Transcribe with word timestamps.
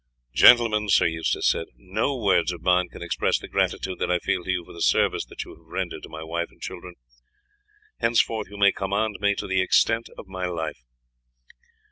"Gentlemen," 0.33 0.89
Sir 0.89 1.05
Eustace 1.05 1.47
said, 1.47 1.67
"no 1.77 2.17
words 2.17 2.51
of 2.51 2.63
mine 2.63 2.87
can 2.91 3.03
express 3.03 3.37
the 3.37 3.47
gratitude 3.47 3.99
that 3.99 4.09
I 4.09 4.17
feel 4.17 4.43
to 4.43 4.49
you 4.49 4.63
for 4.65 4.73
the 4.73 4.81
service 4.81 5.25
that 5.25 5.43
you 5.43 5.53
have 5.55 5.63
rendered 5.67 6.01
to 6.01 6.09
my 6.09 6.23
wife 6.23 6.47
and 6.49 6.59
children. 6.59 6.95
Henceforth 7.99 8.47
you 8.49 8.57
may 8.57 8.71
command 8.71 9.17
me 9.19 9.35
to 9.35 9.45
the 9.45 9.61
extent 9.61 10.09
of 10.17 10.25
my 10.25 10.47
life." 10.47 10.81